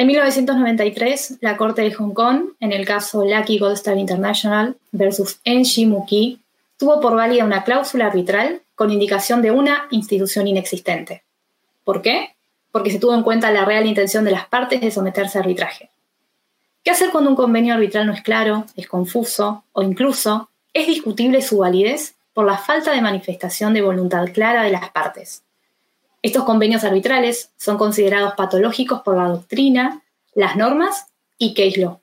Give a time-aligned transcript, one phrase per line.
[0.00, 5.40] En 1993, la Corte de Hong Kong, en el caso Lucky Gold Star International versus
[5.44, 6.40] NG Muki,
[6.78, 11.22] tuvo por válida una cláusula arbitral con indicación de una institución inexistente.
[11.84, 12.34] ¿Por qué?
[12.72, 15.90] Porque se tuvo en cuenta la real intención de las partes de someterse a arbitraje.
[16.82, 21.42] ¿Qué hacer cuando un convenio arbitral no es claro, es confuso o incluso es discutible
[21.42, 25.42] su validez por la falta de manifestación de voluntad clara de las partes?
[26.22, 30.02] Estos convenios arbitrales son considerados patológicos por la doctrina,
[30.34, 31.06] las normas
[31.38, 32.00] y case law.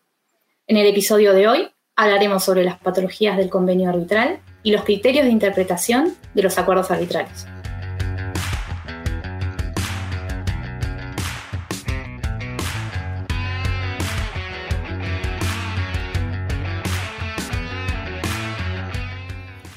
[0.65, 5.25] En el episodio de hoy hablaremos sobre las patologías del convenio arbitral y los criterios
[5.25, 7.45] de interpretación de los acuerdos arbitrales.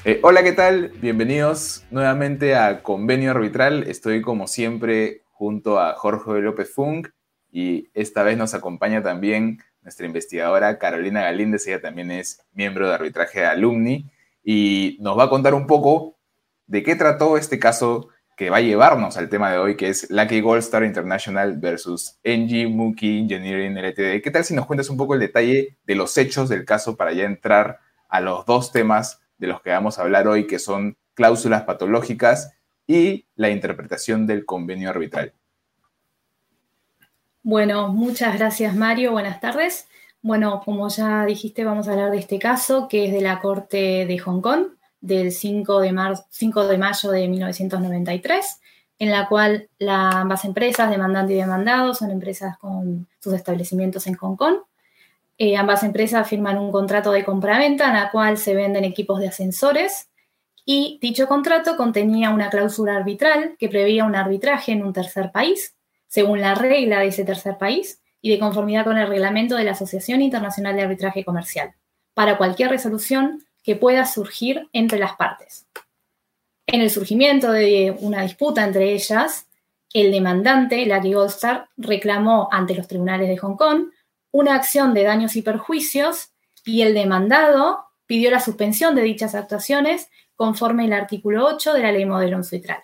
[0.03, 0.89] Eh, hola, ¿qué tal?
[0.99, 3.83] Bienvenidos nuevamente a Convenio Arbitral.
[3.83, 7.09] Estoy como siempre junto a Jorge López Funk
[7.51, 11.67] y esta vez nos acompaña también nuestra investigadora Carolina Galíndez.
[11.67, 14.09] Ella también es miembro de arbitraje de alumni
[14.43, 16.17] y nos va a contar un poco
[16.65, 20.09] de qué trató este caso que va a llevarnos al tema de hoy, que es
[20.09, 24.23] Lucky Gold Star International versus NG Mookie Engineering LTD.
[24.23, 27.13] ¿Qué tal si nos cuentas un poco el detalle de los hechos del caso para
[27.13, 27.77] ya entrar
[28.09, 32.53] a los dos temas de los que vamos a hablar hoy, que son cláusulas patológicas
[32.85, 35.33] y la interpretación del convenio arbitral.
[37.41, 39.87] Bueno, muchas gracias Mario, buenas tardes.
[40.21, 44.05] Bueno, como ya dijiste, vamos a hablar de este caso que es de la Corte
[44.05, 44.67] de Hong Kong
[45.01, 48.61] del 5 de, 5 de mayo de 1993,
[48.99, 54.35] en la cual ambas empresas, demandante y demandado, son empresas con sus establecimientos en Hong
[54.35, 54.57] Kong.
[55.43, 59.29] Eh, ambas empresas firman un contrato de compraventa en la cual se venden equipos de
[59.29, 60.07] ascensores
[60.65, 65.75] y dicho contrato contenía una cláusula arbitral que preveía un arbitraje en un tercer país,
[66.07, 69.71] según la regla de ese tercer país y de conformidad con el reglamento de la
[69.71, 71.73] Asociación Internacional de Arbitraje Comercial,
[72.13, 75.65] para cualquier resolución que pueda surgir entre las partes.
[76.67, 79.47] En el surgimiento de una disputa entre ellas,
[79.91, 83.85] el demandante, Lucky Goldstar, reclamó ante los tribunales de Hong Kong
[84.31, 86.31] una acción de daños y perjuicios
[86.65, 91.91] y el demandado pidió la suspensión de dichas actuaciones conforme el artículo 8 de la
[91.91, 92.83] ley modelo Suitral.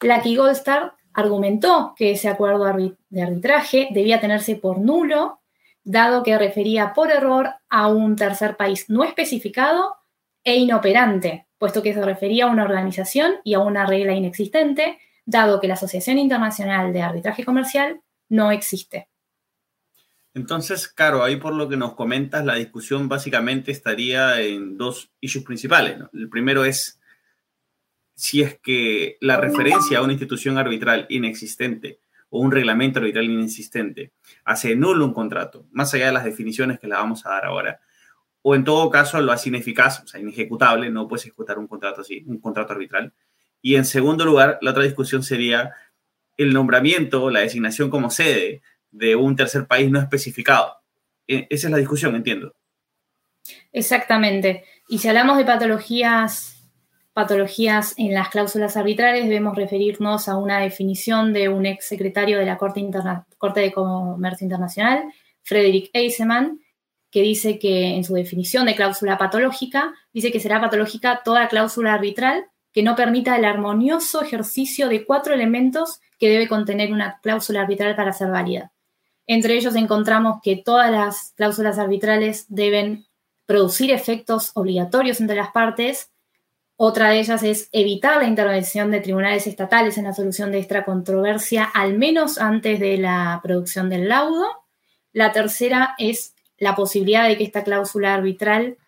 [0.00, 2.64] Lucky Goldstar argumentó que ese acuerdo
[3.08, 5.40] de arbitraje debía tenerse por nulo,
[5.84, 9.96] dado que refería por error a un tercer país no especificado
[10.44, 15.60] e inoperante, puesto que se refería a una organización y a una regla inexistente, dado
[15.60, 19.09] que la Asociación Internacional de Arbitraje Comercial no existe.
[20.34, 25.44] Entonces, claro, ahí por lo que nos comentas, la discusión básicamente estaría en dos issues
[25.44, 25.98] principales.
[26.12, 27.00] El primero es
[28.14, 34.12] si es que la referencia a una institución arbitral inexistente o un reglamento arbitral inexistente
[34.44, 37.80] hace nulo un contrato, más allá de las definiciones que le vamos a dar ahora,
[38.42, 42.02] o en todo caso lo hace ineficaz, o sea, inejecutable, no puedes ejecutar un contrato
[42.02, 43.12] así, un contrato arbitral.
[43.62, 45.72] Y en segundo lugar, la otra discusión sería
[46.36, 50.74] el nombramiento, la designación como sede de un tercer país no especificado.
[51.26, 52.54] E, esa es la discusión, entiendo.
[53.72, 54.64] Exactamente.
[54.88, 56.68] Y si hablamos de patologías,
[57.12, 62.46] patologías en las cláusulas arbitrales, debemos referirnos a una definición de un ex secretario de
[62.46, 62.84] la Corte,
[63.38, 65.04] Corte de Comercio Internacional,
[65.42, 66.60] Frederick Eiseman,
[67.10, 71.94] que dice que en su definición de cláusula patológica, dice que será patológica toda cláusula
[71.94, 77.62] arbitral que no permita el armonioso ejercicio de cuatro elementos que debe contener una cláusula
[77.62, 78.72] arbitral para ser válida.
[79.26, 83.06] Entre ellos encontramos que todas las cláusulas arbitrales deben
[83.46, 86.10] producir efectos obligatorios entre las partes.
[86.76, 90.84] Otra de ellas es evitar la intervención de tribunales estatales en la solución de esta
[90.84, 94.46] controversia, al menos antes de la producción del laudo.
[95.12, 98.78] La tercera es la posibilidad de que esta cláusula arbitral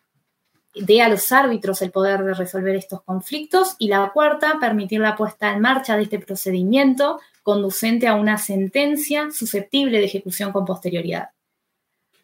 [0.74, 3.76] dé a los árbitros el poder de resolver estos conflictos.
[3.78, 9.30] Y la cuarta, permitir la puesta en marcha de este procedimiento conducente a una sentencia
[9.30, 11.30] susceptible de ejecución con posterioridad.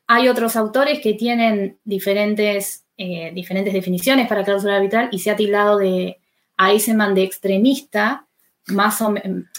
[0.07, 5.37] Hay otros autores que tienen diferentes, eh, diferentes definiciones para cláusula arbitral y se ha
[5.37, 6.19] tildado de
[6.57, 8.27] a Eisenman de extremista,
[8.67, 9.15] más o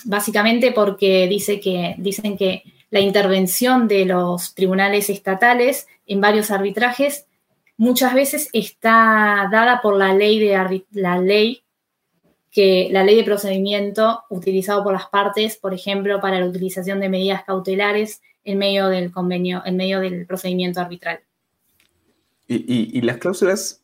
[0.06, 1.30] básicamente porque
[1.64, 7.26] que, dicen que la intervención de los tribunales estatales en varios arbitrajes
[7.80, 11.64] muchas veces está dada por la ley, de, la ley
[12.52, 17.08] que la ley de procedimiento utilizado por las partes, por ejemplo, para la utilización de
[17.08, 21.22] medidas cautelares en medio del convenio, en medio del procedimiento arbitral.
[22.48, 23.82] Y, las cláusulas,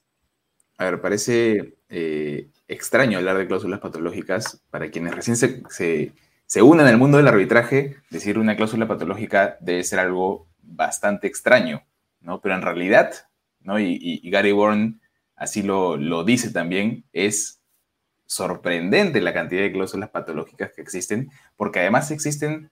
[0.77, 5.61] a ver, parece eh, extraño hablar de cláusulas patológicas para quienes recién se,
[6.45, 11.27] se une en el mundo del arbitraje, decir una cláusula patológica debe ser algo bastante
[11.27, 11.85] extraño,
[12.19, 12.41] ¿no?
[12.41, 13.13] Pero en realidad,
[13.79, 14.99] Y, Gary Bourne
[15.35, 17.61] así lo, lo dice también, es
[18.25, 22.71] sorprendente la cantidad de cláusulas patológicas que existen, porque además existen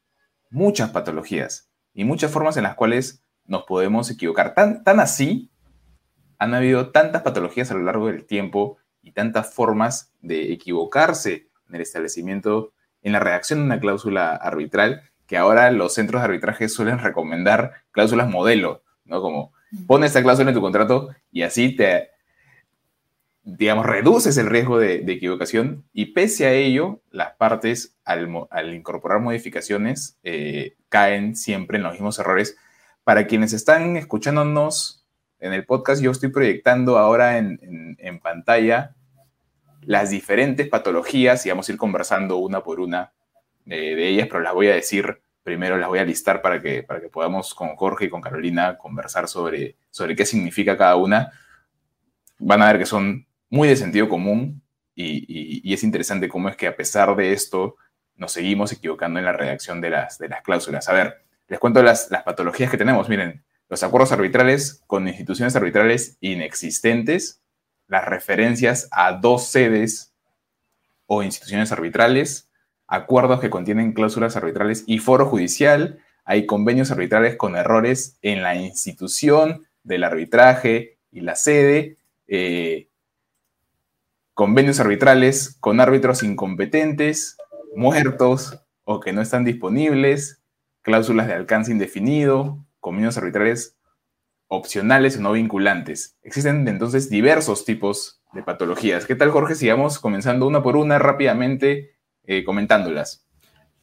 [0.50, 4.54] muchas patologías y muchas formas en las cuales nos podemos equivocar.
[4.54, 5.51] Tan, tan así,
[6.38, 11.75] han habido tantas patologías a lo largo del tiempo y tantas formas de equivocarse en
[11.75, 16.69] el establecimiento, en la redacción de una cláusula arbitral, que ahora los centros de arbitraje
[16.69, 19.22] suelen recomendar cláusulas modelo, ¿no?
[19.22, 19.54] Como
[19.88, 22.10] pon esta cláusula en tu contrato y así te,
[23.44, 30.18] digamos, reduces el riesgo de, equivocación y pese a ello, las partes al, incorporar modificaciones
[30.24, 32.58] eh, caen siempre en los mismos errores.
[33.04, 35.06] Para quienes están escuchándonos
[35.40, 38.96] en el podcast, yo estoy proyectando ahora en, pantalla
[39.81, 43.12] las diferentes patologías y vamos a ir conversando una por una
[43.66, 47.01] de, ellas, pero las voy a decir primero, las voy a listar para que, para
[47.01, 51.31] que podamos con Jorge y con Carolina conversar sobre, sobre qué significa cada una.
[52.40, 54.63] Van a ver que son muy de sentido común
[54.95, 57.75] y, es interesante cómo es que a pesar de esto
[58.16, 60.88] nos seguimos equivocando en la redacción de las, de las cláusulas.
[60.88, 63.10] A ver, les cuento las, las patologías que tenemos.
[63.10, 67.42] Miren, los acuerdos arbitrales con instituciones arbitrales inexistentes,
[67.88, 70.13] las referencias a dos sedes
[71.06, 72.50] o instituciones arbitrales,
[72.88, 78.56] acuerdos que contienen cláusulas arbitrales y foro judicial, hay convenios arbitrales con errores en la
[78.56, 81.97] institución del arbitraje y la sede,
[82.27, 82.88] eh,
[84.33, 87.38] convenios arbitrales con árbitros incompetentes,
[87.75, 90.41] muertos o que no están disponibles,
[90.81, 93.77] cláusulas de alcance indefinido, convenios arbitrales
[94.47, 96.18] opcionales o no vinculantes.
[96.24, 99.06] Existen entonces diversos tipos de patologías.
[99.06, 99.56] ¿Qué tal, Jorge?
[99.56, 101.93] Sigamos comenzando una por una rápidamente
[102.25, 103.28] eh, comentándolas.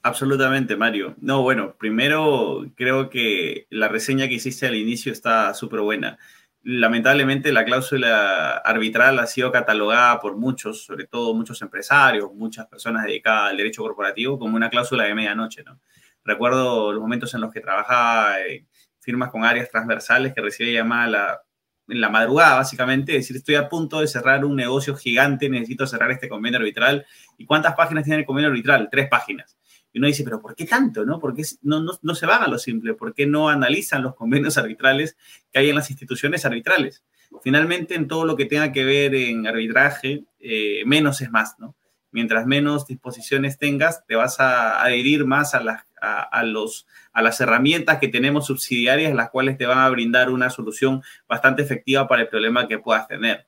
[0.02, 1.14] Absolutamente, Mario.
[1.20, 6.18] No, bueno, primero creo que la reseña que hiciste al inicio está súper buena
[6.62, 13.04] lamentablemente la cláusula arbitral ha sido catalogada por muchos, sobre todo muchos empresarios, muchas personas
[13.04, 15.62] dedicadas al derecho corporativo, como una cláusula de medianoche.
[15.64, 15.80] ¿no?
[16.24, 21.42] Recuerdo los momentos en los que trabajaba en firmas con áreas transversales que recibía llamada
[21.90, 26.10] en la madrugada, básicamente, decir, estoy a punto de cerrar un negocio gigante, necesito cerrar
[26.10, 27.04] este convenio arbitral.
[27.36, 28.88] ¿Y cuántas páginas tiene el convenio arbitral?
[28.90, 29.56] Tres páginas.
[29.92, 31.04] Y uno dice, pero ¿por qué tanto?
[31.04, 31.18] ¿no?
[31.18, 32.94] ¿Por qué no, no, se van a lo simple?
[32.94, 35.16] ¿Por qué no analizan los convenios arbitrales
[35.52, 37.02] que hay en las instituciones arbitrales?
[37.42, 41.76] Finalmente, en todo lo que tenga que ver en arbitraje, eh, menos es más, ¿no?
[42.12, 47.40] Mientras menos disposiciones tengas, te vas a adherir más a las, a, los, a las
[47.40, 52.22] herramientas que tenemos subsidiarias, las cuales te van a brindar una solución bastante efectiva para
[52.22, 53.46] el problema que puedas tener.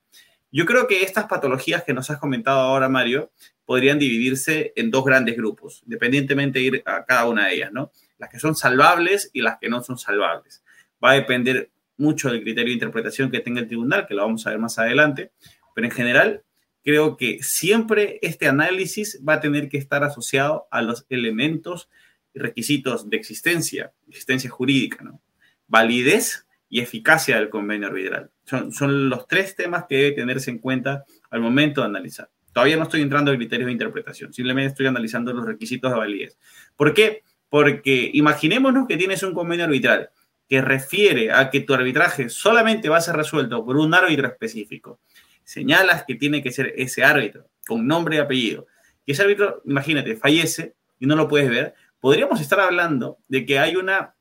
[0.51, 3.33] Yo creo que estas patologías que nos has comentado ahora, Mario,
[3.65, 7.91] podrían dividirse en dos grandes grupos, independientemente de ir a cada una de ellas, ¿no?
[8.19, 10.63] Las que son salvables y las que no son salvables.
[11.03, 14.47] Va a depender mucho del criterio de interpretación que tenga el tribunal, que lo vamos
[14.47, 15.33] a ver más adelante,
[15.75, 16.43] pero en general
[16.85, 21.89] creo que siempre este análisis va a tener que estar asociado a los elementos
[22.35, 25.21] requisitos de existencia, existencia jurídica, ¿no?
[25.67, 28.31] Validez y eficacia del convenio arbitral.
[28.45, 32.31] Son, son los tres temas que debe tenerse en cuenta al momento de analizar.
[32.53, 36.39] Todavía no estoy entrando en criterios de interpretación, simplemente estoy analizando los requisitos de validez.
[36.77, 37.23] ¿Por qué?
[37.49, 40.11] Porque imaginémonos que tienes un convenio arbitral
[40.49, 45.01] que refiere a que tu arbitraje solamente va a ser resuelto por un árbitro específico.
[45.45, 48.67] Señalas que tiene que ser ese árbitro con nombre y apellido.
[49.07, 51.75] Y ese árbitro, imagínate, fallece y no lo puedes ver.
[52.03, 54.17] Podríamos estar hablando de que hay una...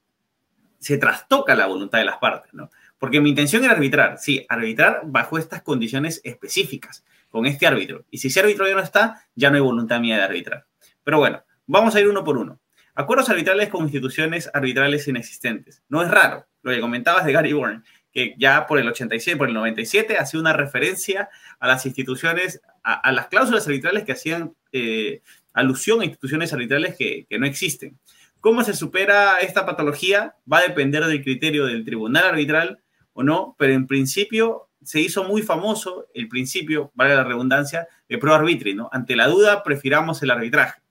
[0.77, 2.69] se trastoca la voluntad de las partes, ¿no?
[2.99, 8.05] Porque mi intención era arbitrar, sí, arbitrar bajo estas condiciones específicas con este árbitro.
[8.11, 10.67] Y si ese árbitro ya no está, ya no hay voluntad mía de arbitrar.
[11.03, 12.59] Pero bueno, vamos a ir uno por uno.
[12.93, 15.81] Acuerdos arbitrales con instituciones arbitrales inexistentes.
[15.89, 17.81] No es raro, lo que comentabas de Gary Bourne,
[18.13, 23.11] que ya por el 87, por el 97, hacía una referencia a las instituciones, a,
[23.11, 27.97] las cláusulas arbitrales que hacían eh, alusión a instituciones arbitrales que, que no existen.
[28.39, 30.35] ¿Cómo se supera esta patología?
[30.51, 32.79] Va a depender del criterio del tribunal arbitral
[33.13, 38.17] o no, pero en principio se hizo muy famoso el principio, vale la redundancia, de
[38.17, 38.89] pro arbitri, ¿no?
[38.91, 40.81] Ante la duda, prefiramos el arbitraje.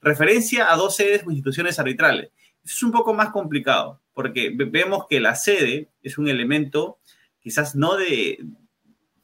[0.00, 2.30] Referencia a dos sedes o instituciones arbitrales.
[2.64, 6.98] Es un poco más complicado, porque vemos que la sede es un elemento
[7.40, 8.38] quizás no de,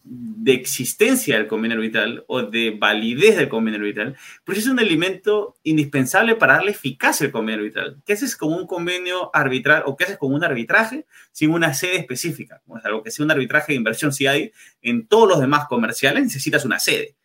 [0.06, 5.56] de existencia del convenio arbitral o de validez del convenio arbitral, pero es un elemento
[5.62, 8.02] indispensable para darle eficacia al convenio arbitral.
[8.04, 11.96] ¿Qué haces con un convenio arbitral o qué haces con un arbitraje sin una sede
[11.96, 12.60] específica?
[12.66, 15.66] O sea, algo que sea un arbitraje de inversión, si hay en todos los demás
[15.68, 17.16] comerciales, necesitas una sede.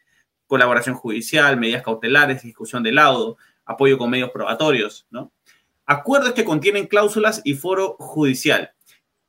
[0.48, 5.34] Colaboración judicial, medidas cautelares, discusión de laudo, apoyo con medios probatorios, ¿no?
[5.86, 8.72] Acuerdos que contienen cláusulas y foro judicial.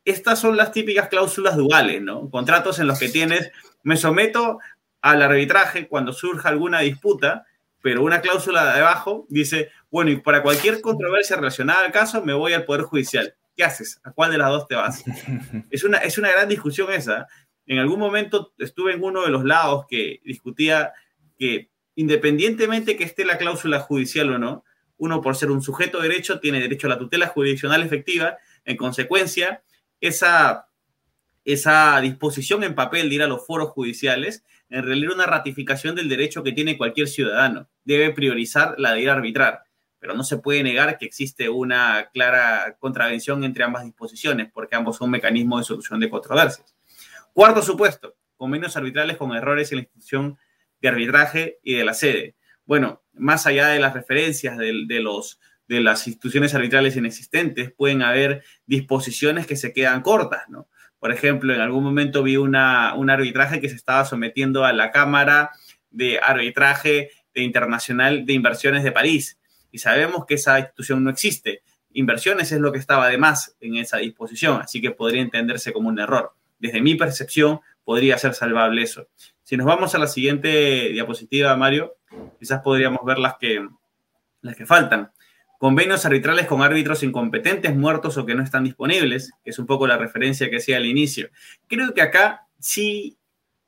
[0.04, 2.30] Estas son las típicas cláusulas duales, ¿no?
[2.30, 3.50] Contratos en los que tienes,
[3.82, 4.58] me someto
[5.00, 7.46] al arbitraje cuando surja alguna disputa,
[7.82, 12.34] pero una cláusula de abajo dice, bueno, y para cualquier controversia relacionada al caso, me
[12.34, 13.34] voy al Poder Judicial.
[13.56, 14.00] ¿Qué haces?
[14.04, 15.04] ¿A cuál de las dos te vas?
[15.70, 17.26] Es una, es una gran discusión esa.
[17.66, 20.92] En algún momento estuve en uno de los lados que discutía
[21.38, 24.64] que independientemente que esté la cláusula judicial o no,
[24.96, 28.38] uno por ser un sujeto de derecho tiene derecho a la tutela jurisdiccional efectiva.
[28.64, 29.62] En consecuencia,
[30.00, 30.68] esa,
[31.44, 36.08] esa disposición en papel de ir a los foros judiciales en realidad una ratificación del
[36.08, 37.68] derecho que tiene cualquier ciudadano.
[37.84, 39.64] Debe priorizar la de ir a arbitrar,
[39.98, 44.96] pero no se puede negar que existe una clara contravención entre ambas disposiciones, porque ambos
[44.96, 46.74] son mecanismos de solución de controversias.
[47.32, 50.38] Cuarto supuesto, convenios arbitrales con errores en la institución
[50.80, 52.36] de arbitraje y de la sede.
[52.64, 55.40] Bueno, más allá de las referencias de, los,
[55.70, 60.66] de las instituciones arbitrales inexistentes, pueden haber disposiciones que se quedan cortas, ¿no?
[60.98, 64.90] Por ejemplo, en algún momento vi una, un arbitraje que se estaba sometiendo a la
[64.90, 65.52] Cámara
[65.92, 69.38] de Arbitraje de Internacional de Inversiones de París.
[69.70, 71.62] Y sabemos que esa institución no existe.
[71.92, 75.88] Inversiones es lo que estaba de más en esa disposición, así que podría entenderse como
[75.88, 76.32] un error.
[76.58, 79.06] Desde mi percepción, podría ser salvable eso.
[79.44, 81.94] Si nos vamos a la siguiente diapositiva, Mario,
[82.40, 83.68] quizás podríamos ver las que,
[84.40, 85.12] las que faltan
[85.60, 89.86] convenios arbitrales con árbitros incompetentes, muertos o que no están disponibles, que es un poco
[89.86, 91.28] la referencia que hacía al inicio.
[91.66, 93.18] Creo que acá sí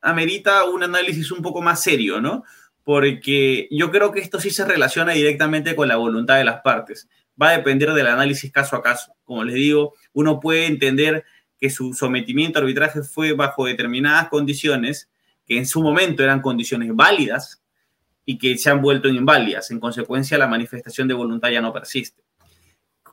[0.01, 2.45] amerita un análisis un poco más serio, ¿no?
[2.83, 7.11] Porque yo creo que esto sí se relaciona directamente con la voluntad de las partes.
[7.41, 9.15] Va a depender del análisis caso a caso.
[9.25, 11.27] Como les digo, uno puede entender
[11.61, 15.11] que su sometimiento a arbitraje fue bajo determinadas condiciones,
[15.45, 17.62] que en su momento eran condiciones válidas,
[18.25, 19.71] y que se han vuelto inválidas.
[19.71, 22.23] En consecuencia, la manifestación de voluntad ya no persiste.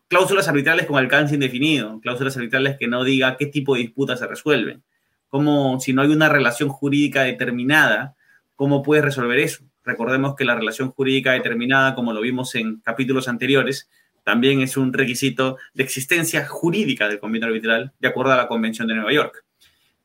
[0.07, 4.27] Cláusulas arbitrales con alcance indefinido, cláusulas arbitrales que no diga qué tipo de disputas se
[4.27, 4.83] resuelven.
[5.27, 8.15] Como si no hay una relación jurídica determinada,
[8.55, 9.63] ¿cómo puedes resolver eso?
[9.83, 13.89] Recordemos que la relación jurídica determinada, como lo vimos en capítulos anteriores,
[14.23, 18.87] también es un requisito de existencia jurídica del convenio arbitral, de acuerdo a la Convención
[18.87, 19.45] de Nueva York.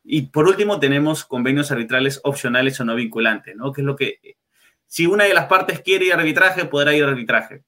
[0.04, 3.72] Y por último, tenemos convenios arbitrales opcionales o no vinculantes, ¿no?
[3.74, 4.36] es lo que
[4.94, 7.64] si una de las partes quiere ir a arbitraje, podrá ir a arbitraje.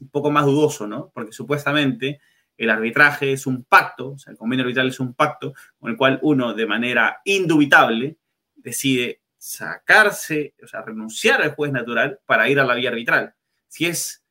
[0.00, 1.12] Un poco más dudoso, ¿no?
[1.14, 2.20] Porque supuestamente
[2.56, 5.96] el arbitraje es un pacto, o sea, el convenio arbitral es un pacto con el
[5.96, 8.16] cual uno de manera indubitable
[8.56, 13.36] decide sacarse, o sea, renunciar al juez natural para ir a la vía arbitral.
[13.68, 14.24] Si es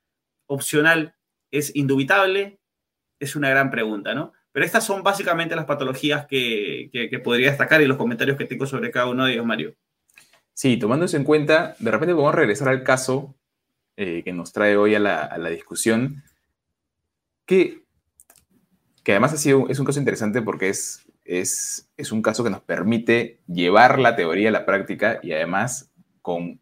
[0.47, 1.15] opcional,
[1.49, 2.59] es indubitable,
[3.21, 4.33] es una gran pregunta, ¿no?
[4.51, 8.65] Pero estas son básicamente las patologías que, que podría destacar y los comentarios que tengo
[8.65, 9.77] sobre cada uno de ellos, Mario.
[10.57, 13.35] Sí, tomando eso en cuenta, de repente podemos regresar al caso
[13.95, 16.23] eh, que nos trae hoy a la, discusión,
[17.45, 17.83] que,
[19.03, 22.49] que además ha sido, es un caso interesante porque es, es, es un caso que
[22.49, 25.91] nos permite llevar la teoría a la práctica y además
[26.23, 26.59] con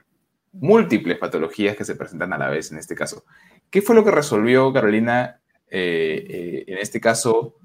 [0.52, 3.24] múltiples patologías que se presentan a la vez en este caso.
[3.70, 7.56] ¿Qué fue lo que resolvió Carolina eh, eh, en este caso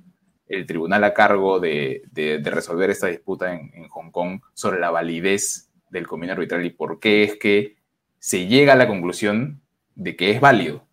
[0.46, 2.04] el tribunal a cargo de,
[2.44, 7.00] resolver esta disputa en, en, Hong Kong sobre la validez del convenio arbitral y por
[7.00, 7.76] qué es que
[8.18, 9.60] se llega a la conclusión
[9.94, 10.86] de que es válido,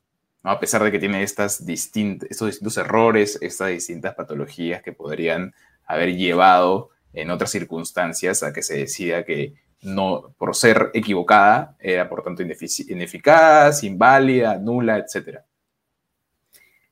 [0.44, 5.54] a pesar de que tiene estas estos distintos errores, estas distintas patologías que podrían
[5.86, 12.10] haber llevado en otras circunstancias a que se decida que no, por ser equivocada, era
[12.10, 15.40] por tanto ineficaz, inválida, nula, etc.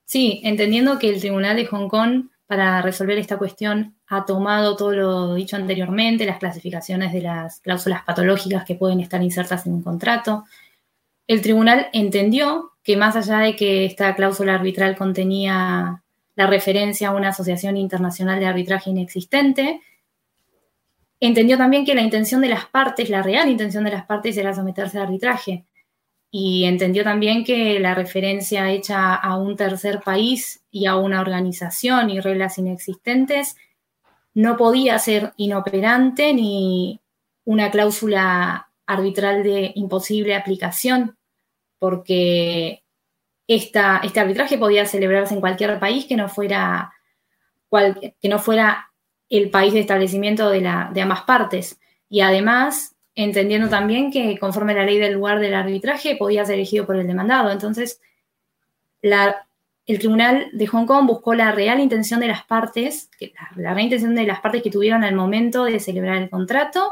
[0.06, 4.92] Sí, entendiendo que el Tribunal de Hong Kong para resolver esta cuestión ha tomado todo
[4.92, 9.84] lo dicho anteriormente, las clasificaciones de las cláusulas patológicas que pueden estar insertas en un
[9.84, 10.44] contrato.
[11.28, 16.04] El tribunal entendió que más allá de que esta cláusula arbitral contenía
[16.36, 19.82] la referencia a una asociación internacional de arbitraje inexistente,
[21.20, 24.54] entendió también que la intención de las partes, la real intención de las partes era
[24.54, 25.66] someterse a arbitraje
[26.38, 32.10] y entendió también que la referencia hecha a un tercer país y a una organización
[32.10, 33.56] y reglas inexistentes
[34.34, 37.00] no podía ser inoperante ni
[37.46, 41.16] una cláusula arbitral de imposible aplicación,
[41.80, 42.84] porque
[43.48, 46.92] esta, este arbitraje podía celebrarse en cualquier país que no fuera,
[47.72, 48.92] que no fuera
[49.30, 51.80] el país de establecimiento de, la, de ambas partes.
[52.10, 56.56] Y además entendiendo también que conforme a la ley del lugar del arbitraje podía ser
[56.56, 57.50] elegido por el demandado.
[57.50, 58.02] Entonces,
[59.02, 63.10] el Tribunal de Hong Kong buscó la real intención de las partes,
[63.56, 66.92] la, real intención de las partes que tuvieron al momento de celebrar el contrato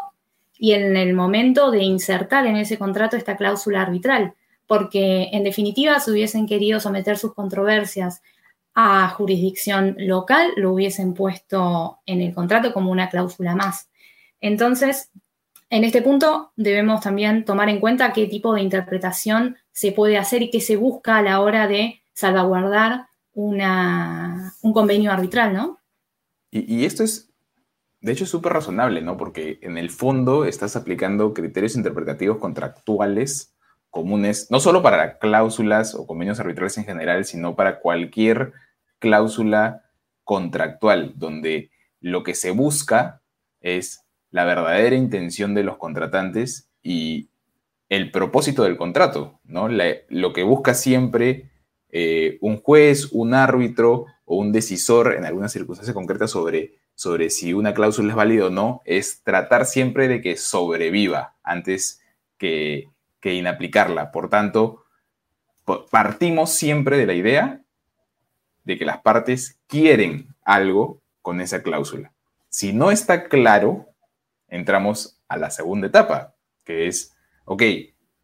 [0.57, 4.33] y en el momento de insertar en ese contrato esta cláusula arbitral,
[4.67, 8.21] porque en definitiva si hubiesen querido someter sus controversias
[8.75, 13.89] a jurisdicción local, lo hubiesen puesto en el contrato como una cláusula más.
[14.39, 15.09] Entonces,
[15.73, 20.43] en este punto debemos también tomar en cuenta qué tipo de interpretación se puede hacer
[20.43, 23.57] y qué se busca a la hora de salvaguardar un
[24.71, 25.79] convenio arbitral, ¿no?
[26.51, 27.33] Y, y esto es,
[28.01, 29.17] de hecho, súper razonable, ¿no?
[29.17, 33.55] Porque en el fondo estás aplicando criterios interpretativos contractuales
[33.89, 38.53] comunes, no solo para cláusulas o convenios arbitrales en general, sino para cualquier
[38.99, 39.85] cláusula
[40.23, 43.23] contractual, donde lo que se busca
[43.59, 44.02] es
[44.33, 47.29] la verdadera intención de los contratantes y
[47.87, 49.69] el propósito del contrato, ¿no?
[49.69, 51.51] lo que busca siempre
[51.91, 57.53] eh, un juez, un árbitro o un decisor en alguna circunstancia concreta sobre, sobre si
[57.53, 62.01] una cláusula es válida o no, es tratar siempre de que sobreviva antes
[62.39, 64.11] que, que inaplicarla.
[64.11, 64.85] Por tanto,
[65.91, 67.61] partimos siempre de la idea
[68.63, 72.13] de que las partes quieren algo con esa cláusula.
[72.49, 73.92] Si no está claro,
[74.53, 77.63] entramos a la segunda etapa, que es, ok,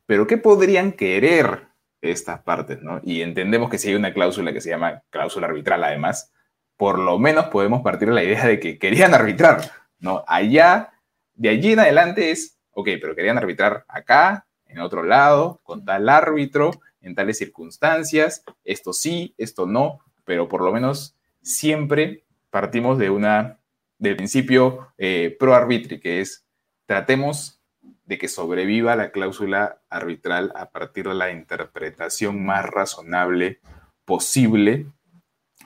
[0.06, 1.68] pero ¿qué podrían querer
[2.02, 2.82] estas partes?
[2.82, 3.02] ¿no?
[3.04, 6.32] Y entendemos que si hay una cláusula que se llama cláusula arbitral, además,
[6.78, 10.24] por lo menos podemos partir de la idea de que querían arbitrar, ¿no?
[10.28, 10.94] Allá,
[11.34, 16.08] de allí en adelante es, ok, pero querían arbitrar acá, en otro lado, con tal
[16.08, 16.72] árbitro,
[17.02, 23.59] en tales circunstancias, esto sí, esto no, pero por lo menos siempre partimos de una,
[24.00, 26.46] del principio eh, pro arbitri, que es
[26.86, 27.62] tratemos
[28.06, 33.60] de que sobreviva la cláusula arbitral a partir de la interpretación más razonable
[34.06, 34.88] posible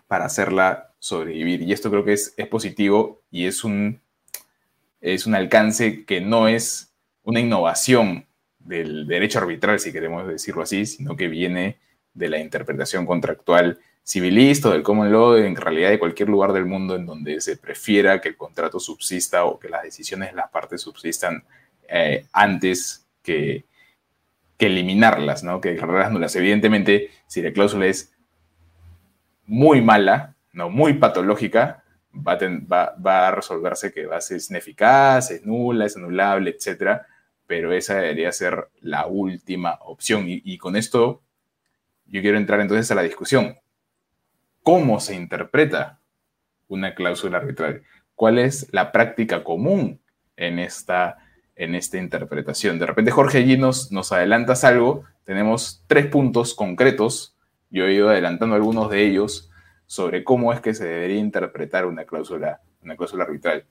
[0.08, 1.62] para hacerla sobrevivir.
[1.62, 4.02] Y esto creo que es, es positivo y es un,
[5.00, 8.28] es un alcance que no es una innovación
[8.60, 11.80] del derecho arbitral, si queremos decirlo así, sino que viene
[12.14, 16.66] de la interpretación contractual civilista o del common law en realidad de cualquier lugar del
[16.66, 20.50] mundo en donde se prefiera que el contrato subsista o que las decisiones de las
[20.50, 21.44] partes subsistan
[21.88, 23.66] eh, antes que,
[24.58, 25.62] que, eliminarlas, ¿no?
[25.62, 26.36] que declararlas nulas.
[26.36, 28.14] Evidentemente, si la cláusula es
[29.46, 31.84] muy mala, no muy patológica,
[32.16, 37.08] va a, va a resolverse que va a ser ineficaz, es nula, es anulable, etcétera
[37.54, 40.26] pero esa debería ser la última opción.
[40.28, 41.22] Y, con esto
[42.06, 43.56] yo quiero entrar entonces a la discusión.
[44.64, 46.00] ¿Cómo se interpreta
[46.70, 47.84] una cláusula arbitral?
[48.16, 50.00] ¿Cuál es la práctica común
[50.38, 51.18] en esta,
[51.56, 52.80] en esta interpretación?
[52.80, 55.04] De repente, Jorge, allí nos, nos adelantas algo.
[55.26, 57.36] Tenemos tres puntos concretos.
[57.70, 59.50] Yo he ido adelantando algunos de ellos
[59.86, 63.66] sobre cómo es que se debería interpretar una cláusula, una cláusula arbitral.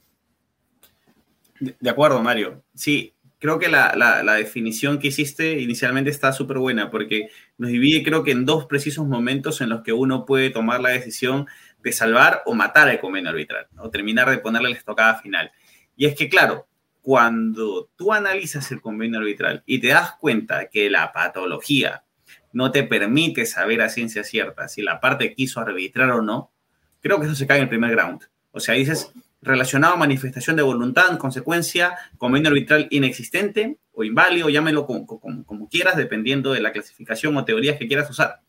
[1.58, 2.62] De acuerdo, Mario.
[2.74, 7.28] Sí, creo que la, la, definición que hiciste inicialmente está súper buena porque
[7.58, 10.90] nos divide creo que en dos precisos momentos en los que uno puede tomar la
[10.90, 11.48] decisión
[11.82, 15.50] de salvar o matar al convenio arbitral, o terminar de ponerle la estocada final.
[15.96, 16.68] Y es que, claro,
[17.00, 22.04] cuando tú analizas el convenio arbitral y te das cuenta que la patología
[22.52, 26.52] no te permite saber a ciencia cierta si la parte quiso arbitrar o no,
[27.00, 28.22] creo que eso se cae en el primer ground.
[28.52, 34.48] O sea, dices, relacionado a manifestación de voluntad, en consecuencia, convenio arbitral inexistente o inválido,
[34.48, 38.40] llámelo como, como, quieras, dependiendo de la clasificación o teorías que quieras usar.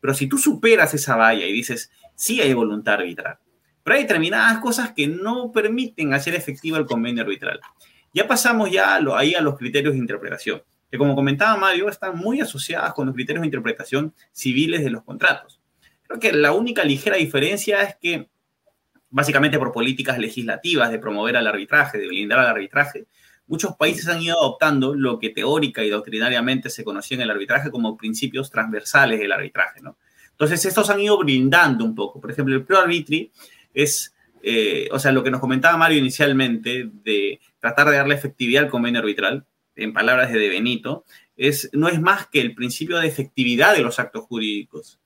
[0.00, 3.38] Pero si tú superas esa valla y dices, sí hay voluntad arbitral,
[3.84, 7.60] pero hay determinadas cosas que no permiten hacer efectivo el convenio arbitral.
[8.14, 12.40] Ya pasamos ya ahí a los criterios de interpretación, que como comentaba Mario, están muy
[12.40, 15.60] asociadas con los criterios de interpretación civiles de los contratos.
[16.06, 18.30] Creo que la única ligera diferencia es que
[19.10, 23.06] básicamente por políticas legislativas de promover al arbitraje, de blindar al arbitraje,
[23.46, 27.70] muchos países han ido adoptando lo que teórica y doctrinariamente se conocía en el arbitraje
[27.70, 29.96] como principios transversales del arbitraje, ¿no?
[30.30, 32.20] Entonces, estos han ido blindando un poco.
[32.20, 33.32] Por ejemplo, el pro arbitri
[33.74, 38.64] es, eh, o sea, lo que nos comentaba Mario inicialmente de tratar de darle efectividad
[38.64, 39.44] al convenio arbitral,
[39.74, 41.04] en palabras de De Benito,
[41.36, 45.00] es, no es más que el principio de efectividad de los actos jurídicos.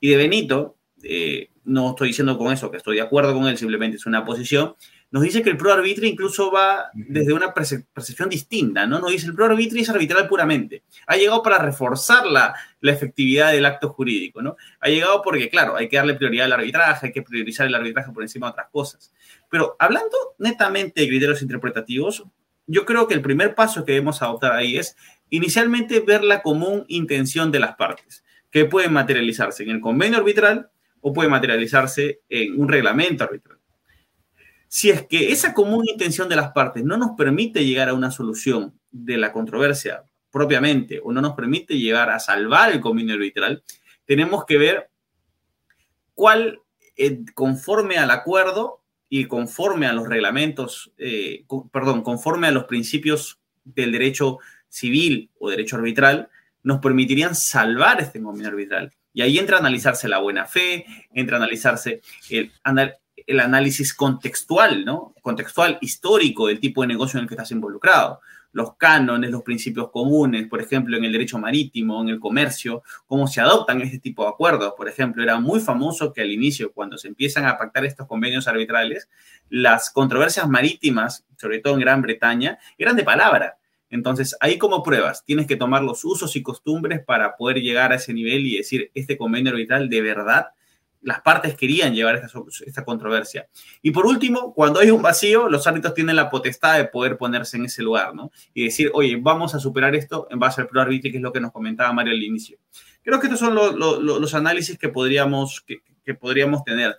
[0.00, 3.56] Y De Benito, eh, no estoy diciendo con eso que estoy de acuerdo con él,
[3.56, 4.74] simplemente es una posición,
[5.10, 8.98] nos dice que el pro arbitrio incluso va desde una percepción distinta, ¿no?
[8.98, 10.82] Nos dice el pro arbitrio es arbitral puramente.
[11.06, 14.56] Ha llegado para reforzar la, la, efectividad del acto jurídico, ¿no?
[14.80, 18.12] Ha llegado porque, claro, hay que darle prioridad al arbitraje, hay que priorizar el arbitraje
[18.12, 19.14] por encima de otras cosas.
[19.50, 22.24] Pero hablando netamente de criterios interpretativos,
[22.66, 24.94] yo creo que el primer paso que debemos adoptar ahí es
[25.30, 30.70] inicialmente ver la común intención de las partes, que pueden materializarse en el convenio arbitral
[31.00, 33.58] o puede materializarse en un reglamento arbitral.
[34.68, 38.10] Si es que esa común intención de las partes no nos permite llegar a una
[38.10, 43.62] solución de la controversia propiamente o no nos permite llegar a salvar el convenio arbitral,
[44.04, 44.90] tenemos que ver
[46.14, 46.60] cuál,
[46.96, 53.40] eh, conforme al acuerdo y conforme a los reglamentos, eh, perdón, conforme a los principios
[53.64, 56.28] del derecho civil o derecho arbitral,
[56.62, 58.92] nos permitirían salvar este convenio arbitral.
[59.18, 62.52] Y ahí entra a analizarse la buena fe, entra a analizarse el,
[63.26, 65.12] el análisis contextual, ¿no?
[65.22, 68.20] Contextual, histórico del tipo de negocio en el que estás involucrado.
[68.52, 73.26] Los cánones, los principios comunes, por ejemplo, en el derecho marítimo, en el comercio, cómo
[73.26, 74.74] se adoptan este tipo de acuerdos.
[74.76, 78.46] Por ejemplo, era muy famoso que al inicio, cuando se empiezan a pactar estos convenios
[78.46, 79.08] arbitrales,
[79.48, 83.58] las controversias marítimas, sobre todo en Gran Bretaña, eran de palabra.
[83.90, 87.96] Entonces, ahí como pruebas, tienes que tomar los usos y costumbres para poder llegar a
[87.96, 90.48] ese nivel y decir, este convenio arbitral de verdad
[91.00, 92.20] las partes querían llevar
[92.66, 93.48] esta, controversia.
[93.82, 97.56] Y por último, cuando hay un vacío, los árbitros tienen la potestad de poder ponerse
[97.56, 98.30] en ese lugar, ¿no?
[98.52, 101.32] Y decir, oye, vamos a superar esto en base al pro arbitrio, que es lo
[101.32, 102.58] que nos comentaba Mario al inicio.
[103.02, 106.96] Creo que estos son los análisis que podríamos, que, podríamos tener.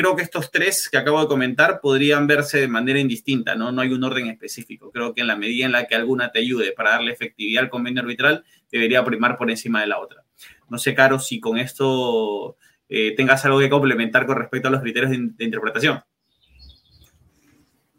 [0.00, 3.70] Creo que estos tres que acabo de comentar podrían verse de manera indistinta, ¿no?
[3.70, 4.90] No hay un orden específico.
[4.90, 7.68] Creo que en la medida en la que alguna te ayude para darle efectividad al
[7.68, 10.24] convenio arbitral, debería primar por encima de la otra.
[10.70, 12.56] No sé, Caro, si con esto
[12.88, 16.00] eh, tengas algo que complementar con respecto a los criterios de, interpretación.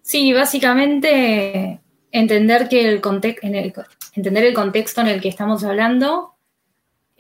[0.02, 3.00] Sí, básicamente entender que el,
[3.44, 3.74] en el,
[4.16, 6.34] entender el contexto en el que estamos hablando,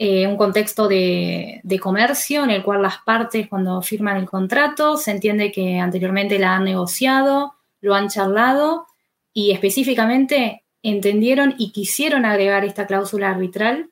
[0.04, 5.12] eh, un contexto de, comercio en el cual las partes cuando firman el contrato se
[5.12, 8.88] entiende que anteriormente la han negociado, lo han charlado
[9.32, 13.92] y específicamente entendieron y quisieron agregar esta cláusula arbitral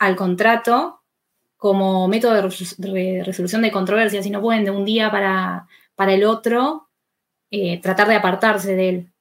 [0.00, 1.02] al contrato
[1.56, 6.24] como método de resolución de controversias y no pueden de un día para, para el
[6.24, 6.88] otro
[7.52, 9.12] eh, tratar de apartarse de él,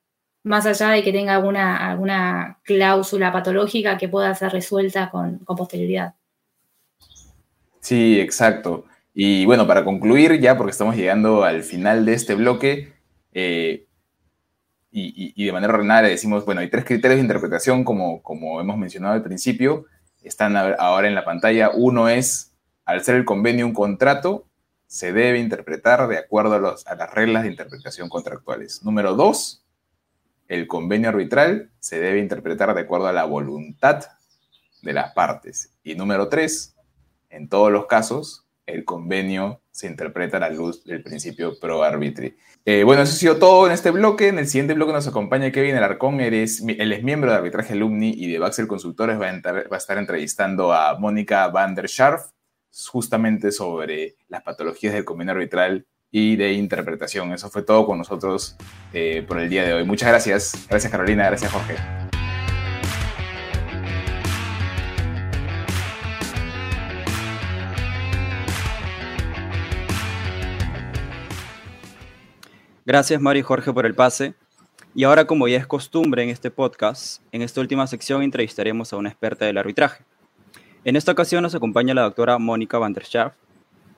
[0.48, 6.16] más allá de que tenga alguna, alguna cláusula patológica que pueda ser resuelta con, posterioridad.
[7.80, 8.86] Sí, exacto.
[9.14, 12.94] Y bueno, para concluir ya, porque estamos llegando al final de este bloque,
[13.34, 13.88] eh,
[14.90, 19.14] y, de manera ordinaria decimos, bueno, hay tres criterios de interpretación, como, como hemos mencionado
[19.14, 19.86] al principio,
[20.24, 21.70] están ahora en la pantalla.
[21.74, 24.48] Uno es, al ser el convenio un contrato,
[24.88, 28.84] se debe interpretar de acuerdo a, los, a las reglas de interpretación contractuales.
[28.84, 29.67] Número dos,
[30.48, 34.06] el convenio arbitral se debe interpretar de acuerdo a la voluntad
[34.82, 35.74] de las partes.
[35.84, 36.76] Y número tres,
[37.30, 42.36] en todos los casos, el convenio se interpreta a la luz del principio pro arbitri.
[42.66, 44.28] Eh, bueno, eso ha sido todo en este bloque.
[44.28, 46.20] En el siguiente bloque nos acompaña Kevin Alarcón.
[46.20, 49.20] Él es, él es miembro de Arbitraje Alumni y de Baxel Consultores.
[49.20, 52.32] Va a, va a estar entrevistando a Mónica van der Scharf
[52.90, 57.34] justamente sobre las patologías del convenio arbitral y de interpretación.
[57.34, 58.56] Eso fue todo con nosotros
[58.94, 59.86] eh, por el día de hoy.
[59.86, 60.68] Muchas gracias.
[60.70, 61.76] Gracias Carolina, gracias Jorge.
[72.86, 74.34] Gracias Mario y Jorge por el pase.
[74.96, 78.98] Y ahora, como ya es costumbre en este podcast, en esta última sección entrevistaremos a
[78.98, 80.04] una experta del arbitraje.
[80.86, 83.04] En esta ocasión nos acompaña la doctora Mónica van der.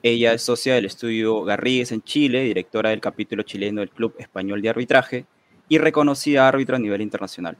[0.02, 4.62] Ella es socia del estudio Garrigues en Chile, directora del capítulo chileno del Club Español
[4.62, 5.26] de Arbitraje
[5.68, 7.58] y reconocida árbitra a nivel internacional.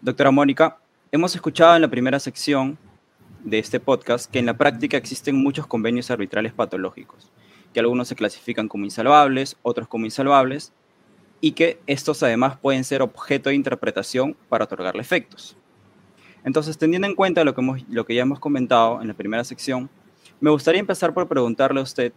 [0.00, 0.78] Doctora Mónica,
[1.10, 2.78] hemos escuchado en la primera sección
[3.42, 7.32] de este podcast que en la práctica existen muchos convenios arbitrales patológicos
[7.72, 10.72] que algunos se clasifican como insalvables, otros como insalvables,
[11.40, 15.56] y que estos además pueden ser objeto de interpretación para otorgarle efectos.
[16.44, 19.88] Entonces, teniendo en cuenta lo que, lo que ya hemos comentado en la primera sección,
[20.40, 22.12] me gustaría empezar por preguntarle a usted,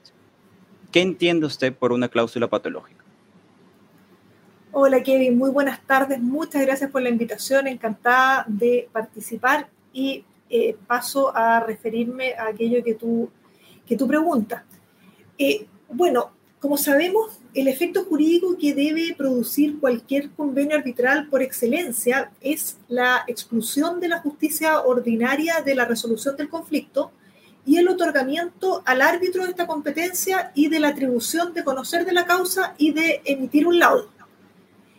[0.91, 3.03] ¿qué entiende usted por una cláusula patológica?
[4.71, 10.75] Hola Kevin, muy buenas tardes, muchas gracias por la invitación, encantada de participar y eh,
[10.87, 13.29] paso a referirme a aquello que tú,
[13.85, 14.63] que tú preguntas.
[15.37, 22.31] Eh, bueno, como sabemos, el efecto jurídico que debe producir cualquier convenio arbitral por excelencia
[22.41, 27.11] es la exclusión de la justicia ordinaria de la resolución del conflicto
[27.65, 32.11] y el otorgamiento al árbitro de esta competencia y de la atribución de conocer de
[32.11, 34.09] la causa y de emitir un laudo.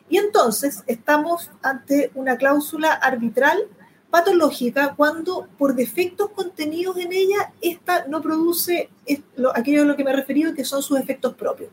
[0.09, 3.69] Y entonces estamos ante una cláusula arbitral
[4.11, 8.89] patológica cuando por defectos contenidos en ella, esta no produce
[9.55, 11.71] aquello a lo que me he referido, que son sus efectos propios.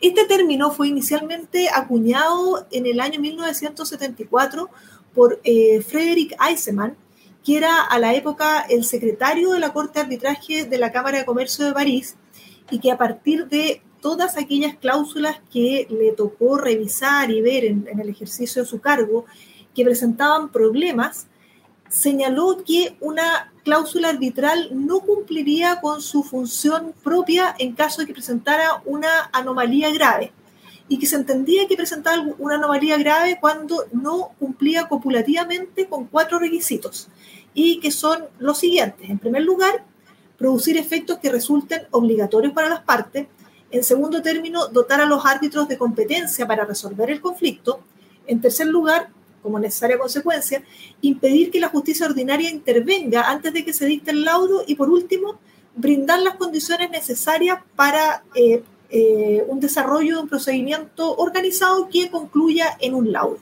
[0.00, 4.70] Este término fue inicialmente acuñado en el año 1974
[5.12, 6.96] por eh, Frederick Eisenman,
[7.44, 11.18] que era a la época el secretario de la Corte de Arbitraje de la Cámara
[11.18, 12.16] de Comercio de París,
[12.70, 18.00] y que a partir de todas aquellas cláusulas que le tocó revisar y ver en
[18.00, 19.26] el ejercicio de su cargo,
[19.74, 21.26] que presentaban problemas,
[21.88, 28.14] señaló que una cláusula arbitral no cumpliría con su función propia en caso de que
[28.14, 30.32] presentara una anomalía grave
[30.88, 36.38] y que se entendía que presentaba una anomalía grave cuando no cumplía copulativamente con cuatro
[36.38, 37.08] requisitos
[37.54, 39.08] y que son los siguientes.
[39.08, 39.84] En primer lugar,
[40.38, 43.26] producir efectos que resulten obligatorios para las partes.
[43.70, 47.80] En segundo término, dotar a los árbitros de competencia para resolver el conflicto.
[48.26, 49.08] En tercer lugar,
[49.42, 50.62] como necesaria consecuencia,
[51.00, 54.90] impedir que la justicia ordinaria intervenga antes de que se dicte el laudo y, por
[54.90, 55.38] último,
[55.74, 58.62] brindar las condiciones necesarias para eh,
[58.94, 63.38] eh, un desarrollo de un procedimiento organizado que concluya en un laudo.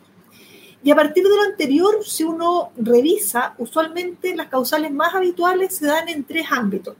[0.85, 5.87] Y a partir de lo anterior, si uno revisa, usualmente las causales más habituales se
[5.87, 6.95] dan en tres ámbitos.